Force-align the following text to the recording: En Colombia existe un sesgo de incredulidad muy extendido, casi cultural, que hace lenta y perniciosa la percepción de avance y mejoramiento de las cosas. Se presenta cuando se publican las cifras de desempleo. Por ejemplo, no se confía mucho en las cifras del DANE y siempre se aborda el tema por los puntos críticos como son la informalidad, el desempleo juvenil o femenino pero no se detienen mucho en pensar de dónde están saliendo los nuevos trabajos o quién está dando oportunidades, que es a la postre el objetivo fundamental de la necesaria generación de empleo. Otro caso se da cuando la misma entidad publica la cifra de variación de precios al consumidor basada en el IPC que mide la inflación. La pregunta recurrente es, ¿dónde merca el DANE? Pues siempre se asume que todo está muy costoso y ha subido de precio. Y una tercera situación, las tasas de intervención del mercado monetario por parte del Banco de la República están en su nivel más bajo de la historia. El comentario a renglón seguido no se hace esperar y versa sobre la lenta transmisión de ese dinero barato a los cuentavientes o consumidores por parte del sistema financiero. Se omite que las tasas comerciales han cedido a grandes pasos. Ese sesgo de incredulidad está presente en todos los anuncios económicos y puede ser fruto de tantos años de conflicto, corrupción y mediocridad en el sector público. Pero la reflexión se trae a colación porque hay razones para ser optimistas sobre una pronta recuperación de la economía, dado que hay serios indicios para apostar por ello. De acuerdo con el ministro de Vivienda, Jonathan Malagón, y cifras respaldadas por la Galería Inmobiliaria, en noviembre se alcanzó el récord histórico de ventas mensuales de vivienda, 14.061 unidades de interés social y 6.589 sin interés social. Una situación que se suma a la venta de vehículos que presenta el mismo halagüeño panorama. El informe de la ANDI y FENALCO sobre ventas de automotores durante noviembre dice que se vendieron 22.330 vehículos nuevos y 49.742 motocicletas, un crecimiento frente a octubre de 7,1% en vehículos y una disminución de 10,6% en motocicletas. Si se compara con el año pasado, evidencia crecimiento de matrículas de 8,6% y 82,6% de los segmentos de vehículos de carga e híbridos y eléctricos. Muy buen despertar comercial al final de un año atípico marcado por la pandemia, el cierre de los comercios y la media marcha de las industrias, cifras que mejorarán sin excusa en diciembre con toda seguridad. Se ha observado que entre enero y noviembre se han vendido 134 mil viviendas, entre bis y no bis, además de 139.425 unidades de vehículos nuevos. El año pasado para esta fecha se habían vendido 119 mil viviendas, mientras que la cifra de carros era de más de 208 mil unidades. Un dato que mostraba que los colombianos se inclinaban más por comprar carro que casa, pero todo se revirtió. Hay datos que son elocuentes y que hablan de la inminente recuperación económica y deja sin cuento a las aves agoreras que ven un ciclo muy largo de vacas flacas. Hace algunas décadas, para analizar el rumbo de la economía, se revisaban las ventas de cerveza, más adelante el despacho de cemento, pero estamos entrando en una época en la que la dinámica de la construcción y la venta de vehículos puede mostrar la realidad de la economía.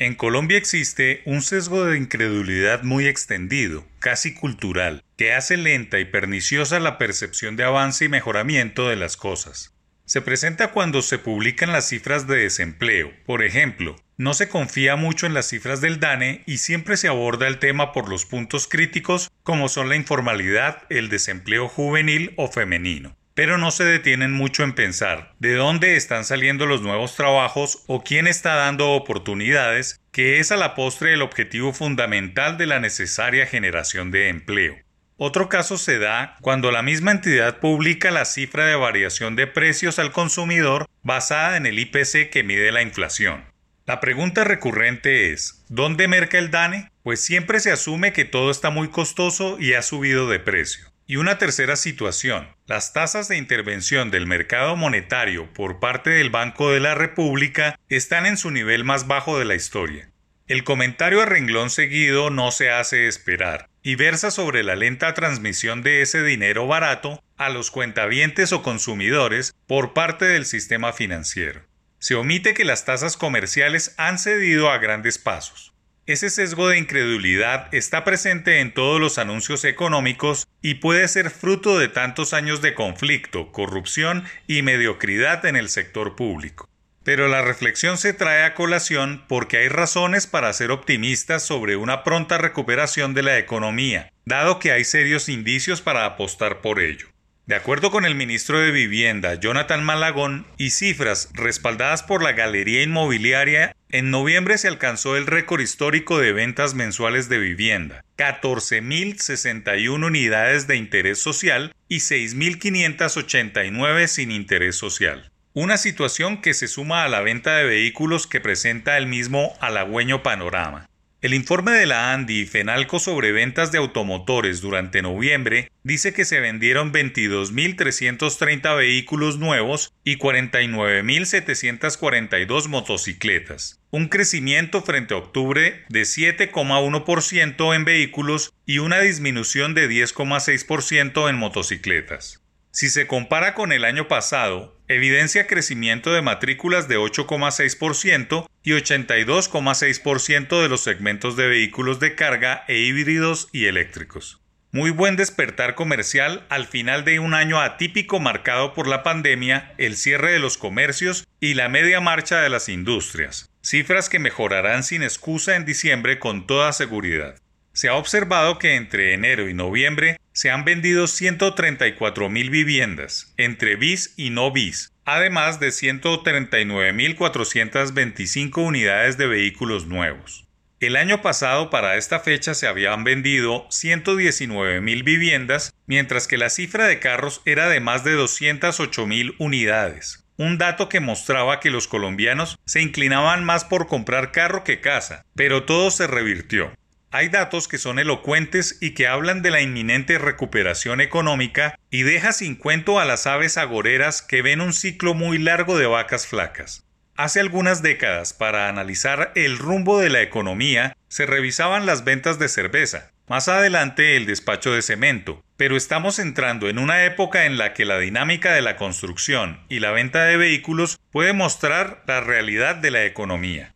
En 0.00 0.14
Colombia 0.14 0.56
existe 0.56 1.20
un 1.26 1.42
sesgo 1.42 1.84
de 1.84 1.98
incredulidad 1.98 2.84
muy 2.84 3.06
extendido, 3.06 3.84
casi 3.98 4.32
cultural, 4.32 5.04
que 5.18 5.34
hace 5.34 5.58
lenta 5.58 6.00
y 6.00 6.06
perniciosa 6.06 6.80
la 6.80 6.96
percepción 6.96 7.54
de 7.54 7.64
avance 7.64 8.06
y 8.06 8.08
mejoramiento 8.08 8.88
de 8.88 8.96
las 8.96 9.18
cosas. 9.18 9.74
Se 10.06 10.22
presenta 10.22 10.68
cuando 10.68 11.02
se 11.02 11.18
publican 11.18 11.70
las 11.70 11.86
cifras 11.86 12.26
de 12.26 12.38
desempleo. 12.38 13.12
Por 13.26 13.44
ejemplo, 13.44 13.94
no 14.16 14.32
se 14.32 14.48
confía 14.48 14.96
mucho 14.96 15.26
en 15.26 15.34
las 15.34 15.48
cifras 15.48 15.82
del 15.82 16.00
DANE 16.00 16.44
y 16.46 16.56
siempre 16.56 16.96
se 16.96 17.08
aborda 17.08 17.46
el 17.46 17.58
tema 17.58 17.92
por 17.92 18.08
los 18.08 18.24
puntos 18.24 18.68
críticos 18.68 19.30
como 19.42 19.68
son 19.68 19.90
la 19.90 19.96
informalidad, 19.96 20.82
el 20.88 21.10
desempleo 21.10 21.68
juvenil 21.68 22.32
o 22.38 22.48
femenino 22.48 23.19
pero 23.40 23.56
no 23.56 23.70
se 23.70 23.84
detienen 23.84 24.32
mucho 24.32 24.64
en 24.64 24.74
pensar 24.74 25.32
de 25.38 25.54
dónde 25.54 25.96
están 25.96 26.26
saliendo 26.26 26.66
los 26.66 26.82
nuevos 26.82 27.16
trabajos 27.16 27.84
o 27.86 28.04
quién 28.04 28.26
está 28.26 28.54
dando 28.54 28.90
oportunidades, 28.90 29.98
que 30.12 30.40
es 30.40 30.52
a 30.52 30.58
la 30.58 30.74
postre 30.74 31.14
el 31.14 31.22
objetivo 31.22 31.72
fundamental 31.72 32.58
de 32.58 32.66
la 32.66 32.80
necesaria 32.80 33.46
generación 33.46 34.10
de 34.10 34.28
empleo. 34.28 34.76
Otro 35.16 35.48
caso 35.48 35.78
se 35.78 35.98
da 35.98 36.36
cuando 36.42 36.70
la 36.70 36.82
misma 36.82 37.12
entidad 37.12 37.60
publica 37.60 38.10
la 38.10 38.26
cifra 38.26 38.66
de 38.66 38.76
variación 38.76 39.36
de 39.36 39.46
precios 39.46 39.98
al 39.98 40.12
consumidor 40.12 40.86
basada 41.02 41.56
en 41.56 41.64
el 41.64 41.78
IPC 41.78 42.28
que 42.28 42.42
mide 42.44 42.70
la 42.72 42.82
inflación. 42.82 43.46
La 43.86 44.00
pregunta 44.00 44.44
recurrente 44.44 45.32
es, 45.32 45.64
¿dónde 45.70 46.08
merca 46.08 46.36
el 46.36 46.50
DANE? 46.50 46.90
Pues 47.02 47.22
siempre 47.22 47.60
se 47.60 47.72
asume 47.72 48.12
que 48.12 48.26
todo 48.26 48.50
está 48.50 48.68
muy 48.68 48.88
costoso 48.88 49.56
y 49.58 49.72
ha 49.72 49.80
subido 49.80 50.28
de 50.28 50.40
precio. 50.40 50.90
Y 51.10 51.16
una 51.16 51.38
tercera 51.38 51.74
situación, 51.74 52.46
las 52.66 52.92
tasas 52.92 53.26
de 53.26 53.36
intervención 53.36 54.12
del 54.12 54.28
mercado 54.28 54.76
monetario 54.76 55.52
por 55.52 55.80
parte 55.80 56.10
del 56.10 56.30
Banco 56.30 56.70
de 56.70 56.78
la 56.78 56.94
República 56.94 57.76
están 57.88 58.26
en 58.26 58.36
su 58.36 58.52
nivel 58.52 58.84
más 58.84 59.08
bajo 59.08 59.36
de 59.36 59.44
la 59.44 59.56
historia. 59.56 60.12
El 60.46 60.62
comentario 60.62 61.20
a 61.20 61.26
renglón 61.26 61.70
seguido 61.70 62.30
no 62.30 62.52
se 62.52 62.70
hace 62.70 63.08
esperar 63.08 63.68
y 63.82 63.96
versa 63.96 64.30
sobre 64.30 64.62
la 64.62 64.76
lenta 64.76 65.12
transmisión 65.12 65.82
de 65.82 66.00
ese 66.00 66.22
dinero 66.22 66.68
barato 66.68 67.20
a 67.36 67.48
los 67.48 67.72
cuentavientes 67.72 68.52
o 68.52 68.62
consumidores 68.62 69.52
por 69.66 69.94
parte 69.94 70.26
del 70.26 70.46
sistema 70.46 70.92
financiero. 70.92 71.62
Se 71.98 72.14
omite 72.14 72.54
que 72.54 72.64
las 72.64 72.84
tasas 72.84 73.16
comerciales 73.16 73.96
han 73.96 74.20
cedido 74.20 74.70
a 74.70 74.78
grandes 74.78 75.18
pasos. 75.18 75.74
Ese 76.06 76.30
sesgo 76.30 76.68
de 76.68 76.78
incredulidad 76.78 77.72
está 77.72 78.04
presente 78.04 78.60
en 78.60 78.72
todos 78.72 79.00
los 79.00 79.18
anuncios 79.18 79.64
económicos 79.64 80.48
y 80.62 80.74
puede 80.74 81.06
ser 81.08 81.30
fruto 81.30 81.78
de 81.78 81.88
tantos 81.88 82.32
años 82.32 82.62
de 82.62 82.74
conflicto, 82.74 83.52
corrupción 83.52 84.24
y 84.46 84.62
mediocridad 84.62 85.44
en 85.46 85.56
el 85.56 85.68
sector 85.68 86.16
público. 86.16 86.68
Pero 87.04 87.28
la 87.28 87.42
reflexión 87.42 87.96
se 87.96 88.12
trae 88.12 88.44
a 88.44 88.54
colación 88.54 89.24
porque 89.28 89.58
hay 89.58 89.68
razones 89.68 90.26
para 90.26 90.52
ser 90.52 90.70
optimistas 90.70 91.44
sobre 91.44 91.76
una 91.76 92.02
pronta 92.02 92.38
recuperación 92.38 93.14
de 93.14 93.22
la 93.22 93.38
economía, 93.38 94.12
dado 94.24 94.58
que 94.58 94.72
hay 94.72 94.84
serios 94.84 95.28
indicios 95.28 95.80
para 95.80 96.04
apostar 96.04 96.60
por 96.60 96.80
ello. 96.80 97.08
De 97.50 97.56
acuerdo 97.56 97.90
con 97.90 98.04
el 98.04 98.14
ministro 98.14 98.60
de 98.60 98.70
Vivienda, 98.70 99.34
Jonathan 99.34 99.82
Malagón, 99.82 100.46
y 100.56 100.70
cifras 100.70 101.30
respaldadas 101.32 102.04
por 102.04 102.22
la 102.22 102.30
Galería 102.30 102.84
Inmobiliaria, 102.84 103.74
en 103.88 104.12
noviembre 104.12 104.56
se 104.56 104.68
alcanzó 104.68 105.16
el 105.16 105.26
récord 105.26 105.60
histórico 105.60 106.20
de 106.20 106.32
ventas 106.32 106.74
mensuales 106.74 107.28
de 107.28 107.38
vivienda, 107.38 108.04
14.061 108.18 110.06
unidades 110.06 110.68
de 110.68 110.76
interés 110.76 111.18
social 111.18 111.74
y 111.88 111.96
6.589 111.96 114.06
sin 114.06 114.30
interés 114.30 114.76
social. 114.76 115.32
Una 115.52 115.76
situación 115.76 116.42
que 116.42 116.54
se 116.54 116.68
suma 116.68 117.02
a 117.02 117.08
la 117.08 117.20
venta 117.20 117.56
de 117.56 117.64
vehículos 117.64 118.28
que 118.28 118.40
presenta 118.40 118.96
el 118.96 119.08
mismo 119.08 119.54
halagüeño 119.60 120.22
panorama. 120.22 120.88
El 121.22 121.34
informe 121.34 121.72
de 121.72 121.84
la 121.84 122.14
ANDI 122.14 122.40
y 122.40 122.46
FENALCO 122.46 122.98
sobre 122.98 123.30
ventas 123.30 123.70
de 123.72 123.78
automotores 123.78 124.62
durante 124.62 125.02
noviembre 125.02 125.70
dice 125.82 126.14
que 126.14 126.24
se 126.24 126.40
vendieron 126.40 126.94
22.330 126.94 128.74
vehículos 128.74 129.36
nuevos 129.36 129.92
y 130.02 130.16
49.742 130.16 132.68
motocicletas, 132.68 133.82
un 133.90 134.08
crecimiento 134.08 134.80
frente 134.80 135.12
a 135.12 135.18
octubre 135.18 135.84
de 135.90 136.02
7,1% 136.02 137.74
en 137.74 137.84
vehículos 137.84 138.54
y 138.64 138.78
una 138.78 139.00
disminución 139.00 139.74
de 139.74 139.90
10,6% 139.90 141.28
en 141.28 141.36
motocicletas. 141.36 142.42
Si 142.70 142.88
se 142.88 143.06
compara 143.06 143.52
con 143.52 143.72
el 143.72 143.84
año 143.84 144.08
pasado, 144.08 144.79
evidencia 144.90 145.46
crecimiento 145.46 146.12
de 146.12 146.20
matrículas 146.20 146.88
de 146.88 146.98
8,6% 146.98 148.48
y 148.64 148.72
82,6% 148.72 150.62
de 150.62 150.68
los 150.68 150.80
segmentos 150.80 151.36
de 151.36 151.46
vehículos 151.46 152.00
de 152.00 152.16
carga 152.16 152.64
e 152.66 152.78
híbridos 152.78 153.48
y 153.52 153.66
eléctricos. 153.66 154.40
Muy 154.72 154.90
buen 154.90 155.16
despertar 155.16 155.74
comercial 155.76 156.44
al 156.48 156.66
final 156.66 157.04
de 157.04 157.20
un 157.20 157.34
año 157.34 157.60
atípico 157.60 158.18
marcado 158.20 158.74
por 158.74 158.88
la 158.88 159.02
pandemia, 159.02 159.74
el 159.78 159.96
cierre 159.96 160.32
de 160.32 160.38
los 160.40 160.58
comercios 160.58 161.26
y 161.40 161.54
la 161.54 161.68
media 161.68 162.00
marcha 162.00 162.40
de 162.40 162.50
las 162.50 162.68
industrias, 162.68 163.48
cifras 163.62 164.08
que 164.08 164.18
mejorarán 164.18 164.82
sin 164.82 165.02
excusa 165.02 165.54
en 165.56 165.64
diciembre 165.64 166.18
con 166.18 166.46
toda 166.46 166.72
seguridad. 166.72 167.36
Se 167.72 167.88
ha 167.88 167.94
observado 167.94 168.58
que 168.58 168.74
entre 168.74 169.14
enero 169.14 169.48
y 169.48 169.54
noviembre 169.54 170.18
se 170.32 170.50
han 170.50 170.64
vendido 170.64 171.06
134 171.06 172.28
mil 172.28 172.50
viviendas, 172.50 173.32
entre 173.36 173.76
bis 173.76 174.14
y 174.16 174.30
no 174.30 174.50
bis, 174.50 174.92
además 175.04 175.60
de 175.60 175.68
139.425 175.68 178.64
unidades 178.64 179.18
de 179.18 179.26
vehículos 179.26 179.86
nuevos. 179.86 180.46
El 180.80 180.96
año 180.96 181.20
pasado 181.20 181.68
para 181.68 181.96
esta 181.96 182.20
fecha 182.20 182.54
se 182.54 182.66
habían 182.66 183.04
vendido 183.04 183.66
119 183.68 184.80
mil 184.80 185.02
viviendas, 185.02 185.74
mientras 185.86 186.26
que 186.26 186.38
la 186.38 186.48
cifra 186.48 186.86
de 186.86 187.00
carros 187.00 187.42
era 187.44 187.68
de 187.68 187.80
más 187.80 188.02
de 188.02 188.12
208 188.12 189.06
mil 189.06 189.34
unidades. 189.38 190.24
Un 190.38 190.56
dato 190.56 190.88
que 190.88 191.00
mostraba 191.00 191.60
que 191.60 191.68
los 191.68 191.86
colombianos 191.86 192.58
se 192.64 192.80
inclinaban 192.80 193.44
más 193.44 193.66
por 193.66 193.88
comprar 193.88 194.32
carro 194.32 194.64
que 194.64 194.80
casa, 194.80 195.26
pero 195.34 195.64
todo 195.64 195.90
se 195.90 196.06
revirtió. 196.06 196.72
Hay 197.12 197.28
datos 197.28 197.66
que 197.66 197.78
son 197.78 197.98
elocuentes 197.98 198.78
y 198.80 198.92
que 198.92 199.08
hablan 199.08 199.42
de 199.42 199.50
la 199.50 199.60
inminente 199.60 200.16
recuperación 200.16 201.00
económica 201.00 201.76
y 201.90 202.02
deja 202.02 202.30
sin 202.32 202.54
cuento 202.54 203.00
a 203.00 203.04
las 203.04 203.26
aves 203.26 203.58
agoreras 203.58 204.22
que 204.22 204.42
ven 204.42 204.60
un 204.60 204.72
ciclo 204.72 205.12
muy 205.12 205.38
largo 205.38 205.76
de 205.76 205.86
vacas 205.86 206.28
flacas. 206.28 206.84
Hace 207.16 207.40
algunas 207.40 207.82
décadas, 207.82 208.32
para 208.32 208.68
analizar 208.68 209.32
el 209.34 209.58
rumbo 209.58 209.98
de 209.98 210.08
la 210.08 210.22
economía, 210.22 210.96
se 211.08 211.26
revisaban 211.26 211.84
las 211.84 212.04
ventas 212.04 212.38
de 212.38 212.48
cerveza, 212.48 213.10
más 213.28 213.48
adelante 213.48 214.16
el 214.16 214.24
despacho 214.24 214.72
de 214.72 214.80
cemento, 214.80 215.44
pero 215.56 215.76
estamos 215.76 216.20
entrando 216.20 216.68
en 216.68 216.78
una 216.78 217.04
época 217.04 217.44
en 217.44 217.58
la 217.58 217.74
que 217.74 217.84
la 217.84 217.98
dinámica 217.98 218.52
de 218.52 218.62
la 218.62 218.76
construcción 218.76 219.60
y 219.68 219.80
la 219.80 219.90
venta 219.90 220.24
de 220.26 220.36
vehículos 220.36 221.00
puede 221.10 221.32
mostrar 221.32 222.04
la 222.06 222.20
realidad 222.20 222.76
de 222.76 222.92
la 222.92 223.04
economía. 223.04 223.74